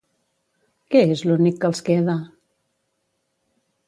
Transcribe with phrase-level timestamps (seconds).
[0.95, 2.15] Què és l'únic que els queda?